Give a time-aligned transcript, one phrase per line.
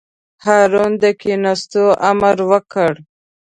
[0.43, 2.91] هارون د کېناستو امر وکړ.